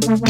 Becker. 0.00 0.27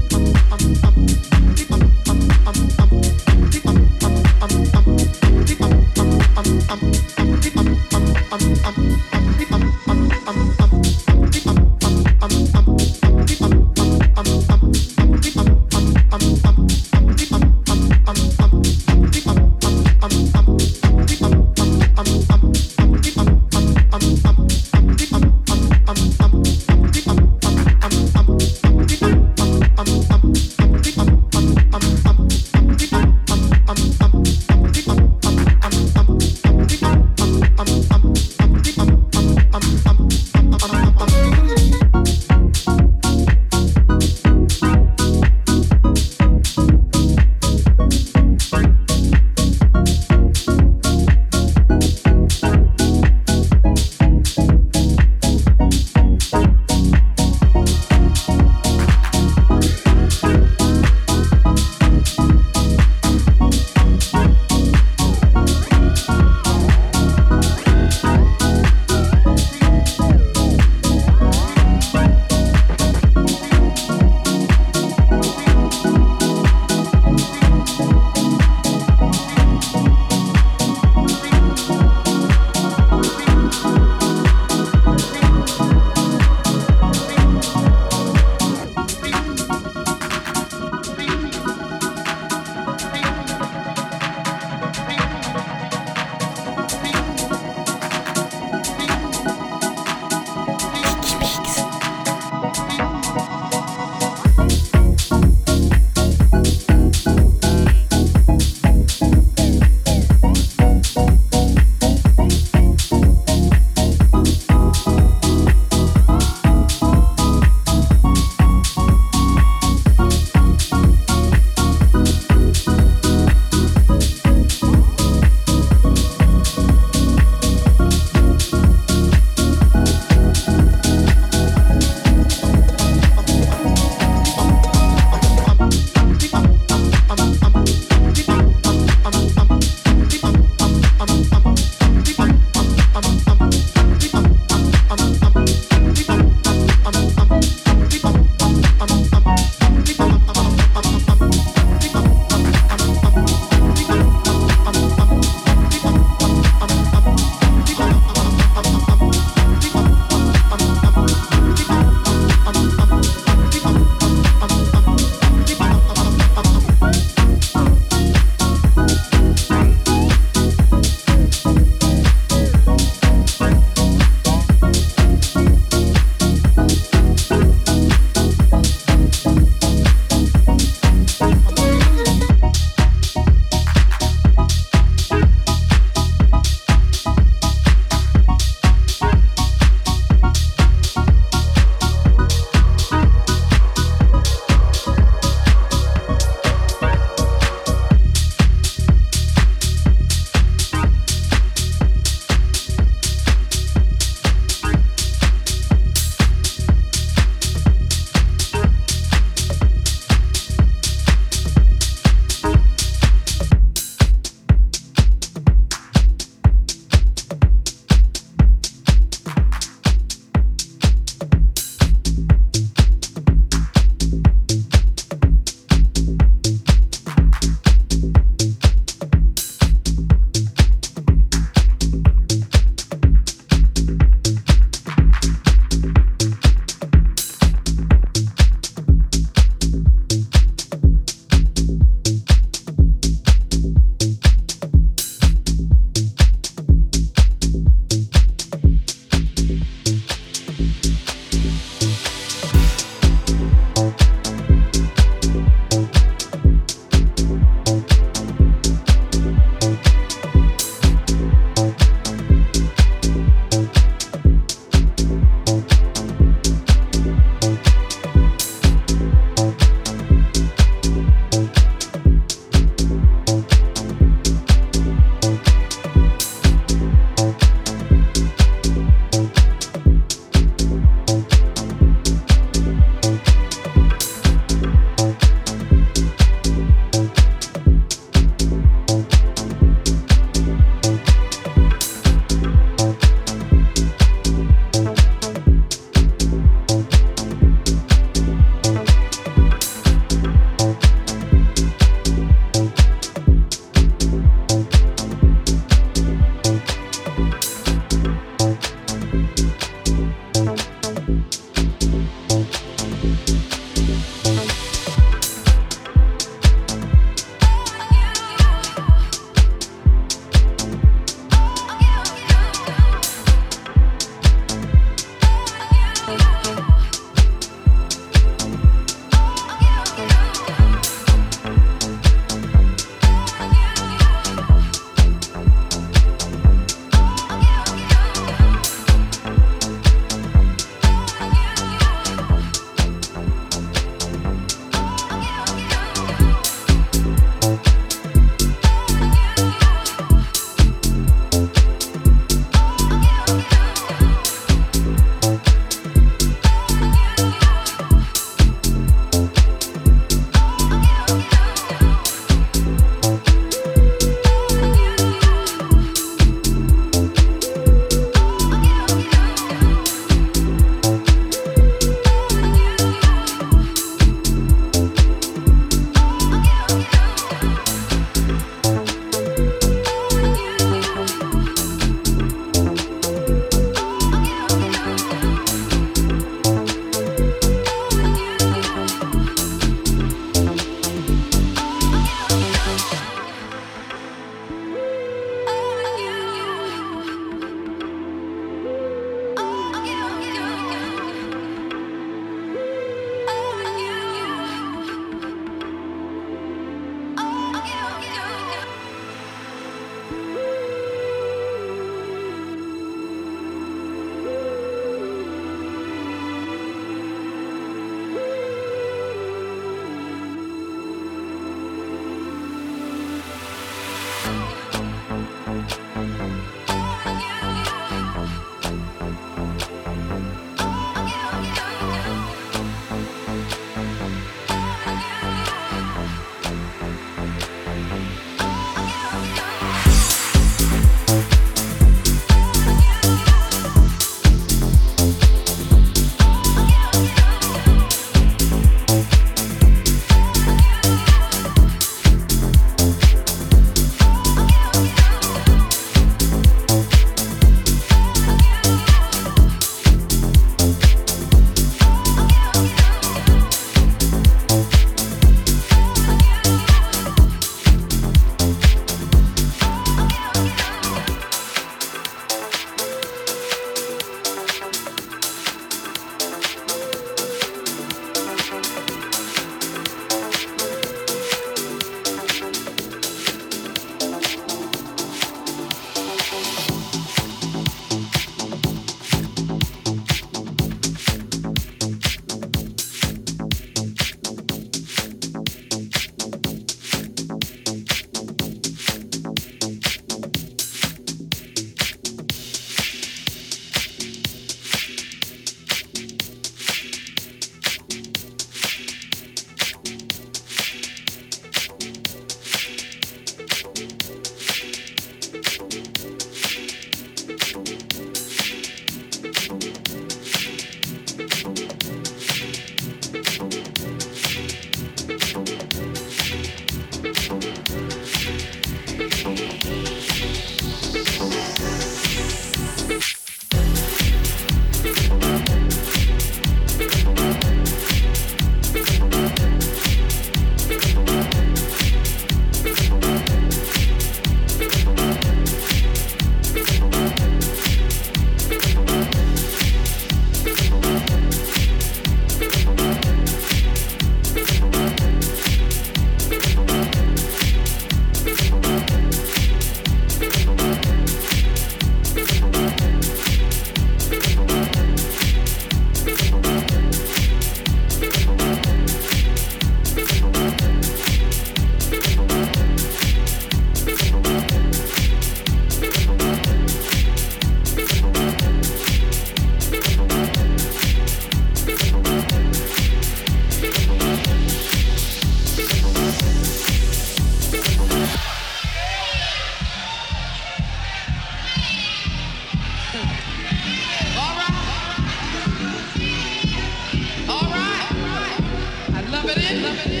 Amém. 599.51 600.00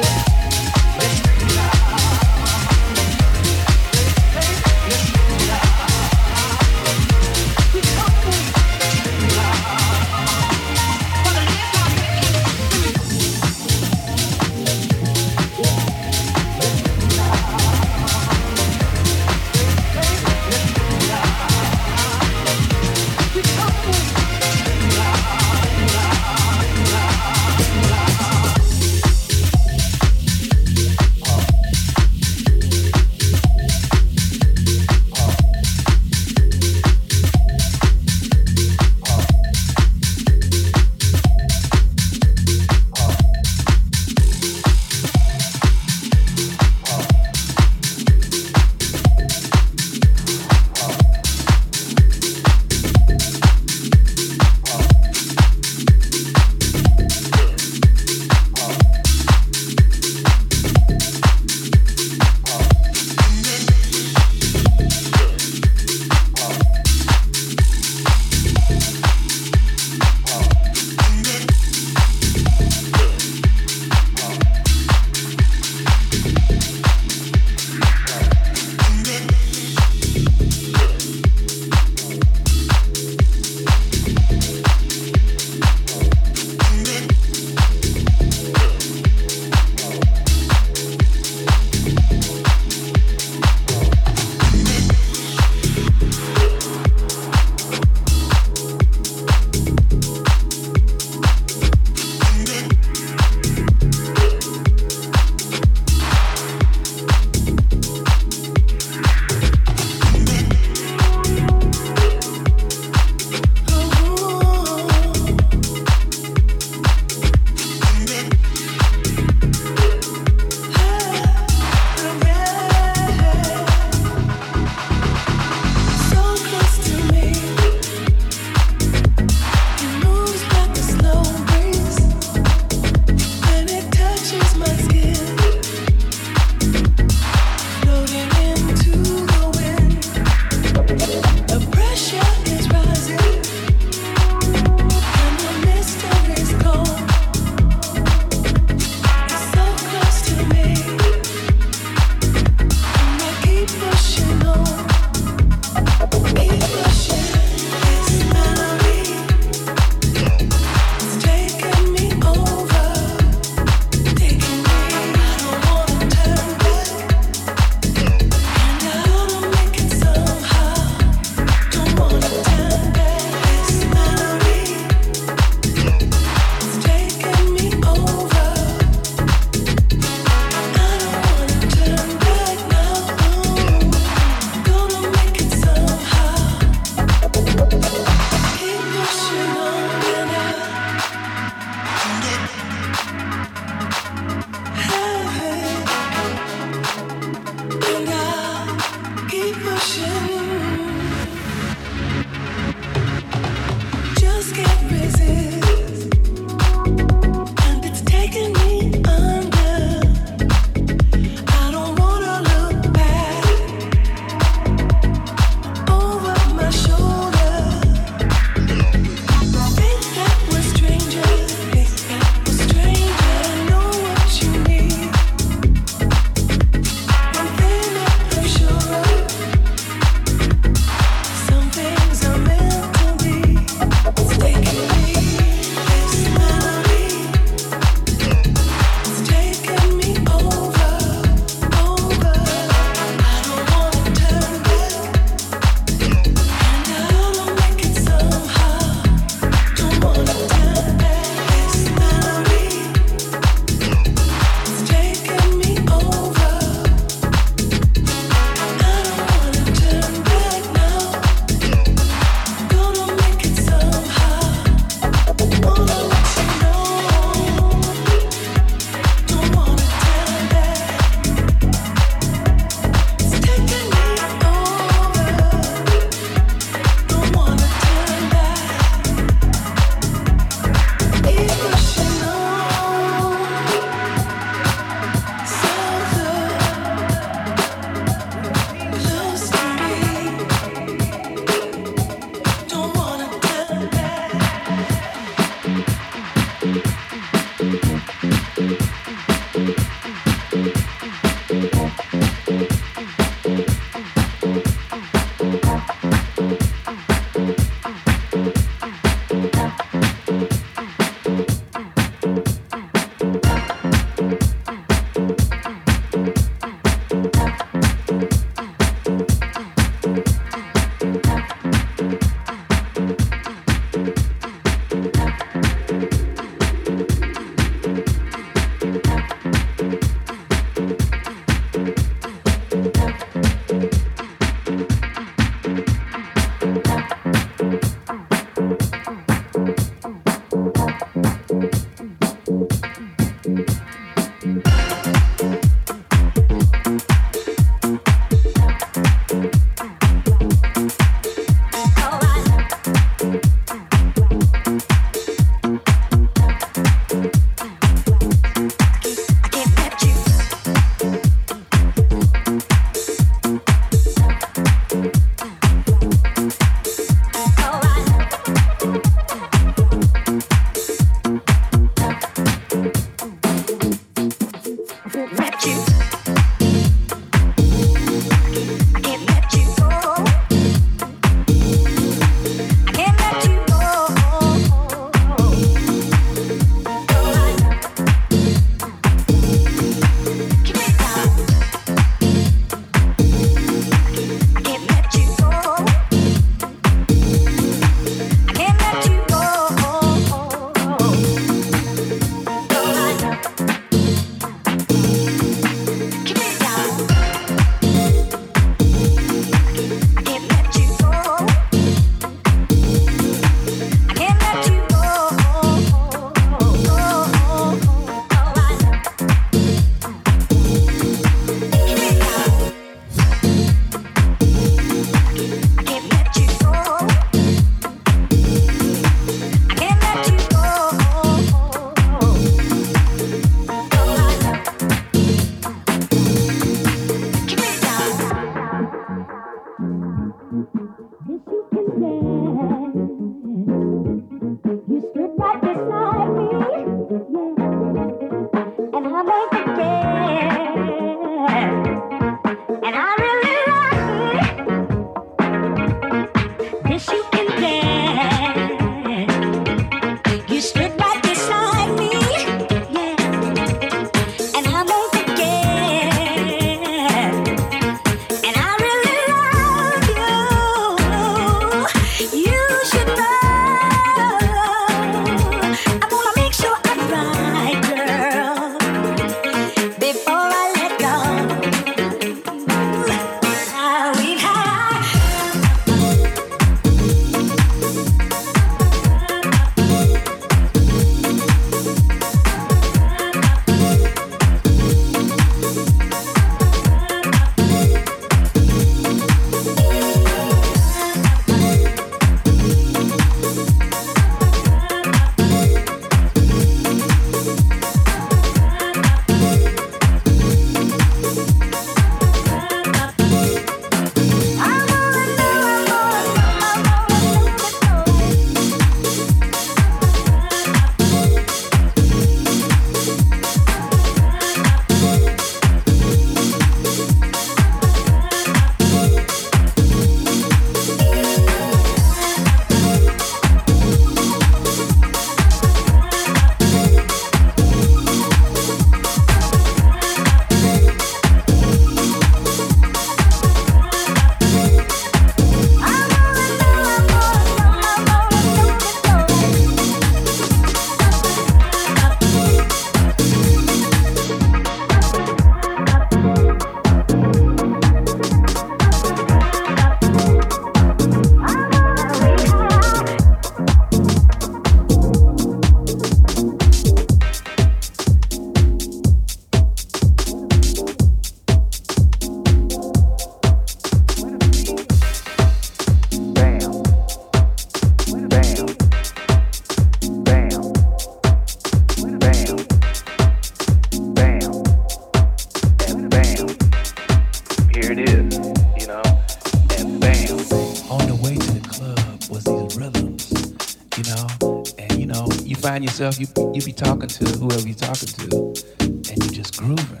Yourself, 595.98 596.20
you 596.20 596.52
you 596.54 596.62
be 596.62 596.72
talking 596.72 597.08
to 597.08 597.24
whoever 597.38 597.66
you're 597.66 597.74
talking 597.74 598.08
to, 598.08 598.54
and 598.80 599.24
you're 599.24 599.34
just 599.34 599.56
grooving, 599.56 600.00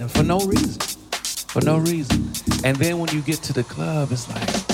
and 0.00 0.10
for 0.10 0.24
no 0.24 0.40
reason, 0.40 0.80
for 1.48 1.60
no 1.60 1.78
reason. 1.78 2.32
And 2.64 2.76
then 2.76 2.98
when 2.98 3.08
you 3.14 3.20
get 3.22 3.42
to 3.44 3.52
the 3.52 3.62
club, 3.62 4.10
it's 4.10 4.28
like, 4.28 4.67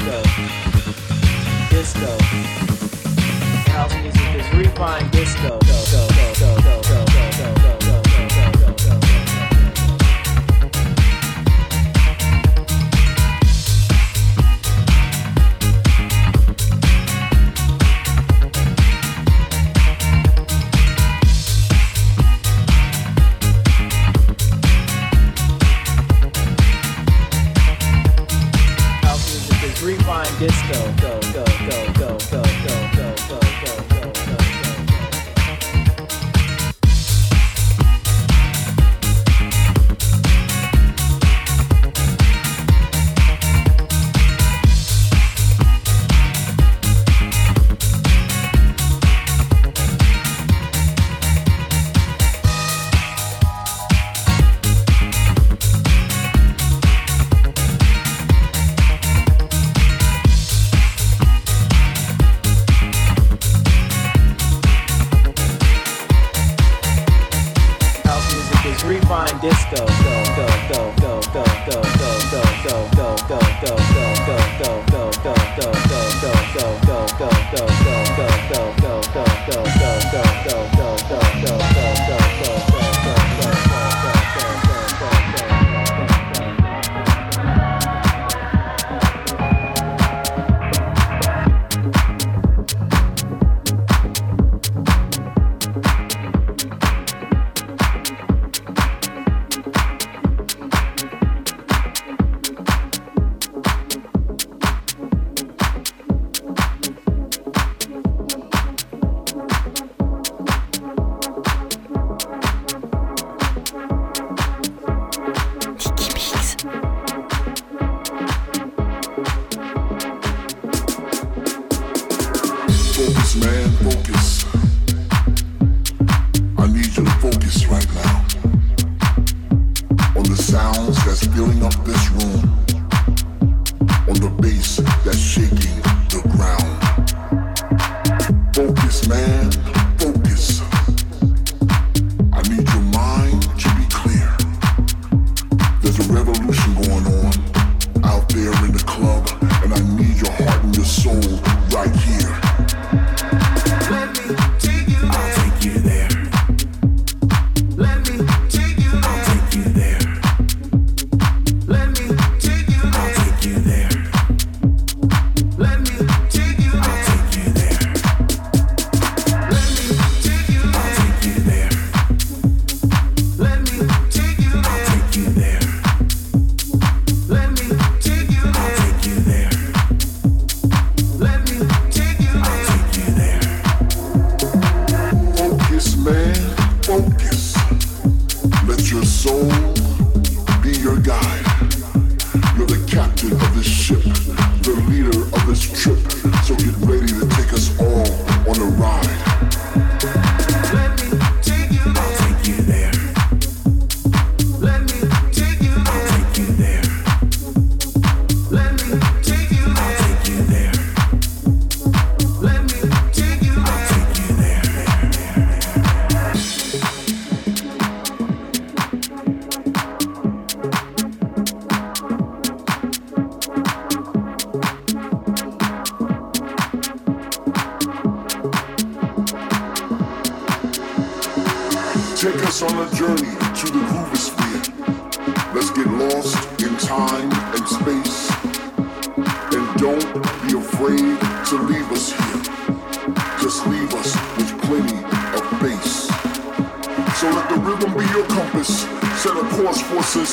disco. 0.00 0.22
Disco. 1.68 2.18
House 3.70 3.94
music 4.02 4.34
is 4.34 4.54
refined 4.54 5.10
disco. 5.10 5.59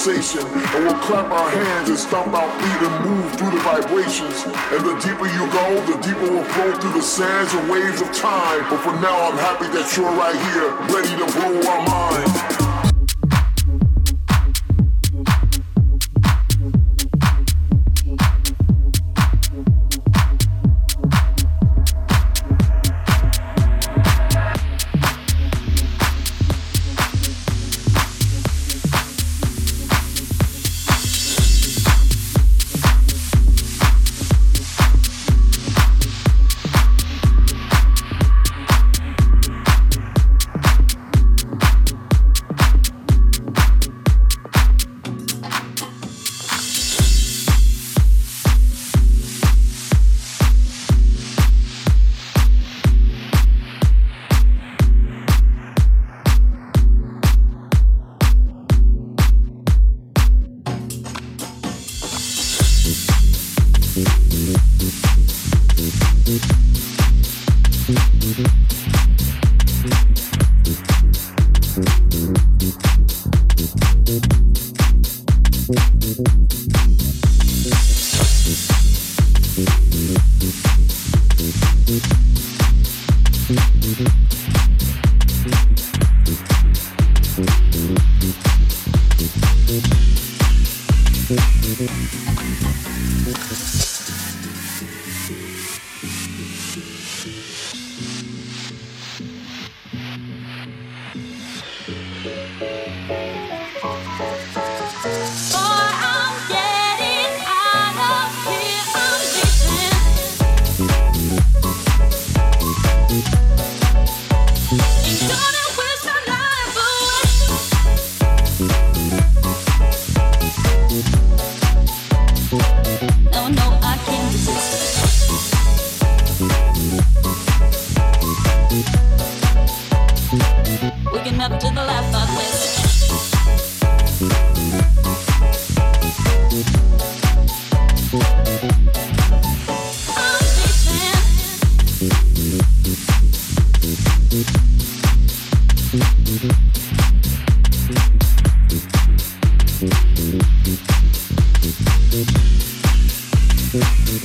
sensation, 0.07 0.47
and 0.47 0.85
we'll 0.85 0.99
clap 0.99 1.29
our 1.31 1.49
hands 1.49 1.89
and 1.89 1.97
stomp 1.97 2.33
our 2.33 2.49
feet 2.59 2.87
and 2.87 3.05
move 3.05 3.31
through 3.35 3.51
the 3.51 3.59
vibrations. 3.59 4.43
And 4.71 4.85
the 4.85 4.95
deeper 4.99 5.27
you 5.27 5.51
go, 5.51 5.85
the 5.85 5.97
deeper 6.01 6.31
we'll 6.31 6.43
flow 6.43 6.73
through 6.79 6.93
the 6.93 7.01
sands 7.01 7.53
and 7.53 7.69
waves 7.69 8.01
of 8.01 8.11
time. 8.13 8.65
But 8.69 8.79
for 8.79 8.93
now, 9.01 9.29
I'm 9.29 9.37
happy 9.37 9.67
that 9.67 9.95
you're 9.97 10.11
right 10.11 10.35
here, 10.51 10.71
ready 10.95 11.13
to 11.17 11.25
blow 11.33 11.71
our 11.71 11.81
minds. 11.87 12.56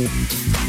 Thank 0.05 0.57
you. 0.57 0.62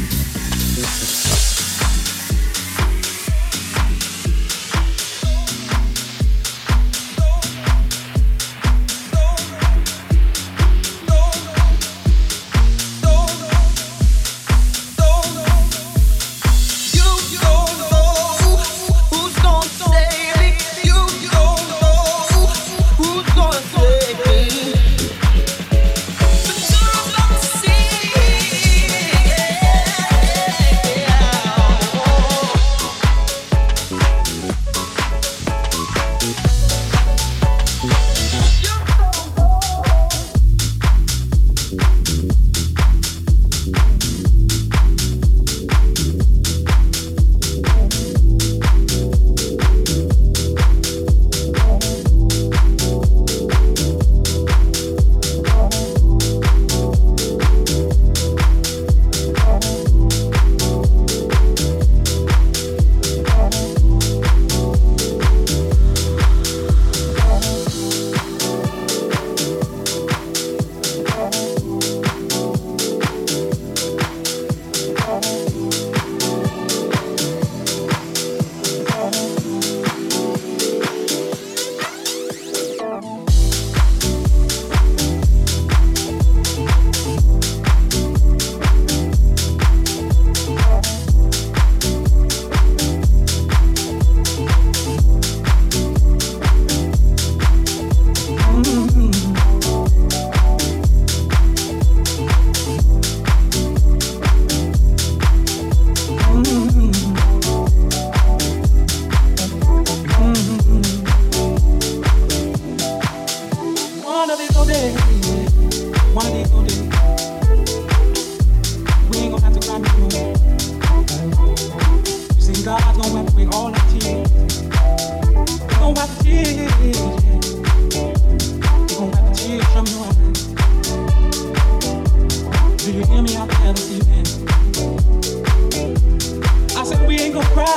ain't 137.34 137.42
gonna 137.42 137.54
cry. 137.54 137.74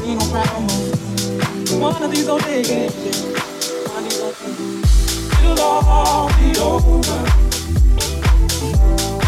We 0.00 0.10
ain't 0.10 0.20
cry 0.22 0.44
no 0.52 0.60
more. 0.60 0.86
One 1.80 2.02
of 2.02 2.10
these 2.10 2.26
days, 2.26 2.70
it'll 5.42 5.60
all 5.60 6.28
be 6.28 6.58
over. 6.60 7.18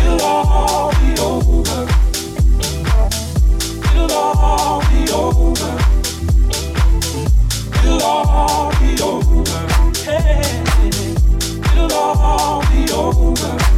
It'll 0.05 0.23
all 0.23 0.93
be 0.93 1.11
over. 1.19 1.87
It'll 3.95 4.13
all 4.13 4.81
be 4.83 5.01
over. 5.13 5.71
It'll 7.85 8.03
all 8.03 8.71
be 8.81 9.03
over. 9.03 9.59
Hey, 10.05 10.63
it'll 11.73 11.93
all 11.93 12.63
be 12.71 12.93
over. 12.93 13.78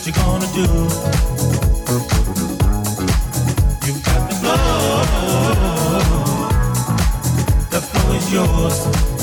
what 0.00 0.06
you 0.06 0.12
gonna 0.12 0.46
do. 0.54 0.62
You 3.86 3.92
got 4.02 4.30
the. 4.40 4.54
The 7.70 7.80
is 8.16 8.32
yours. 8.32 9.19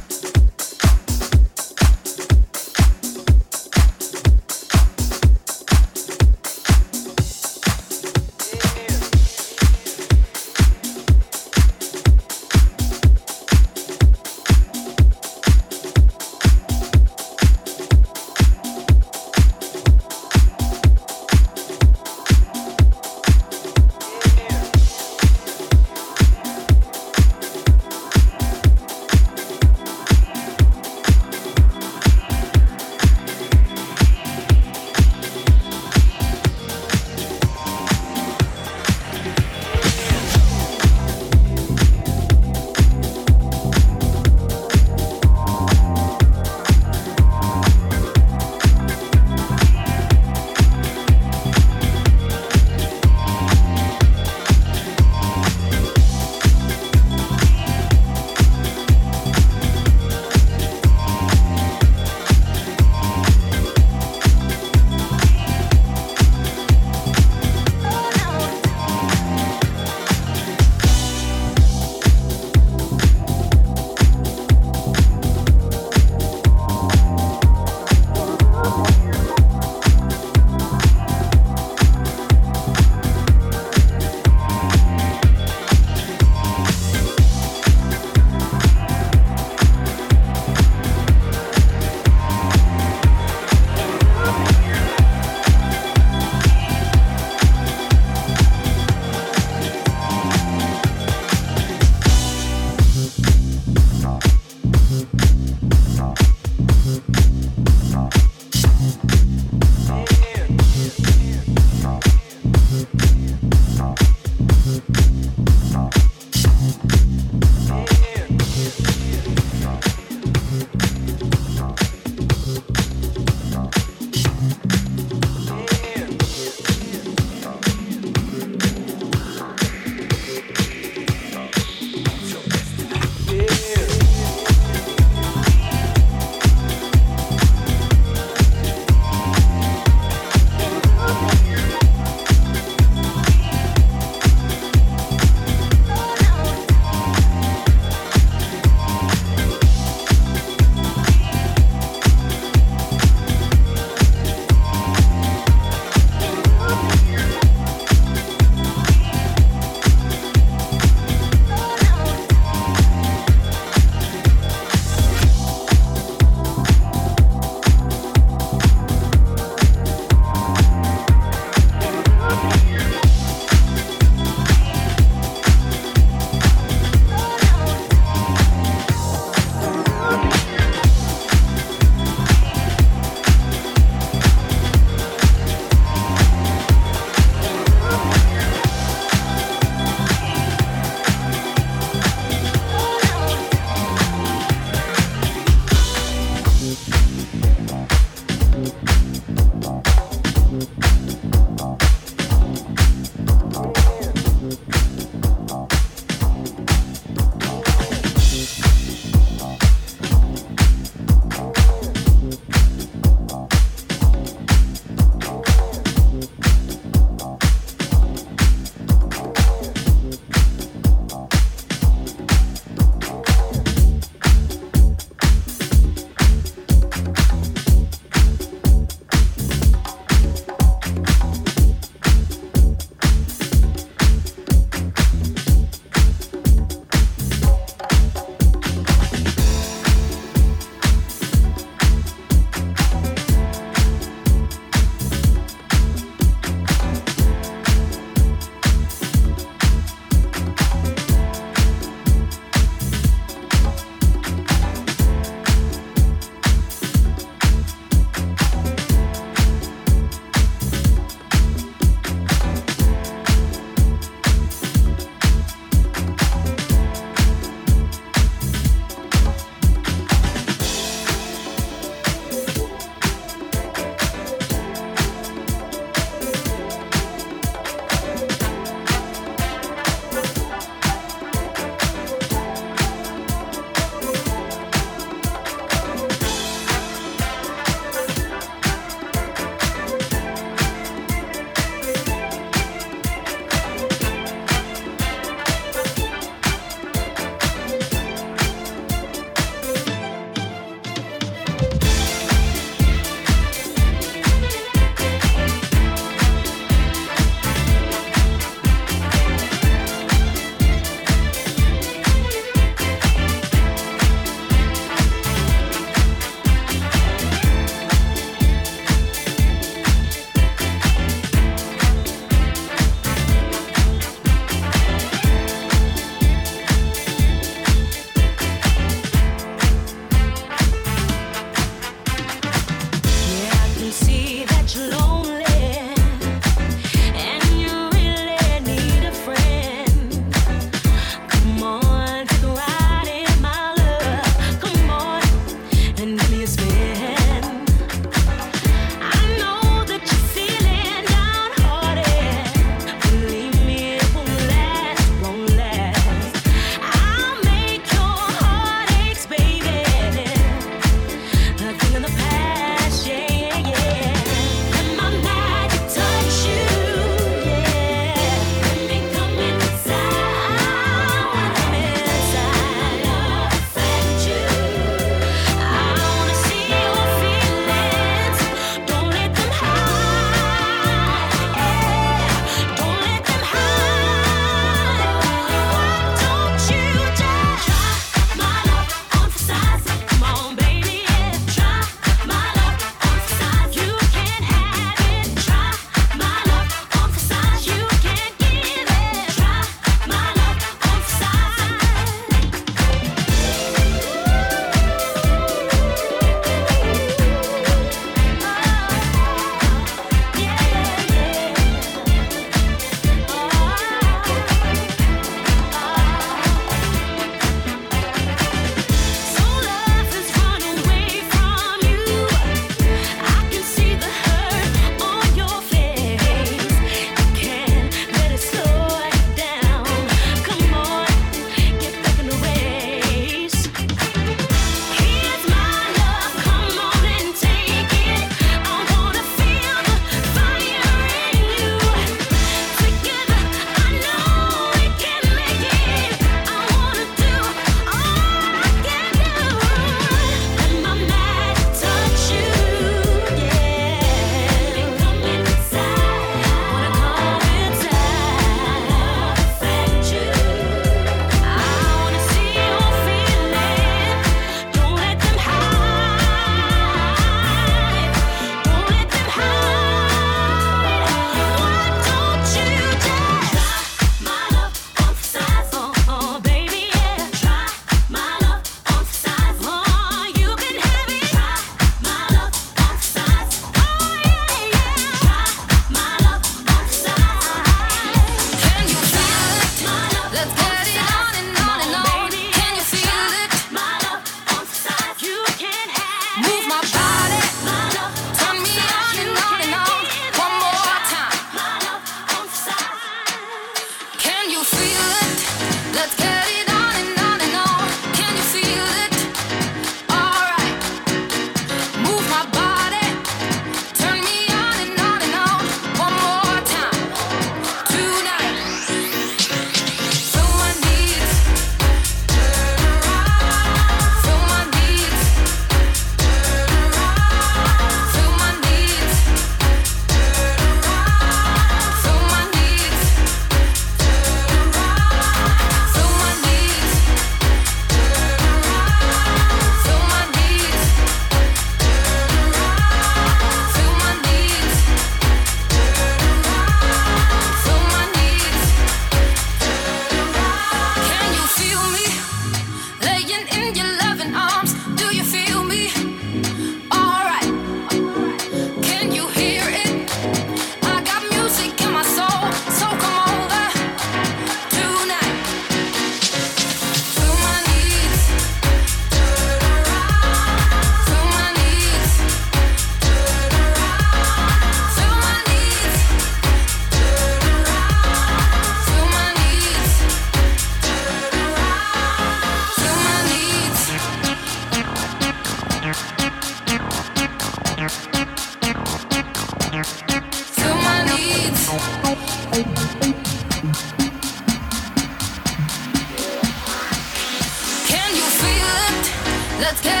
Let's 599.71 599.81
get 599.83 600.00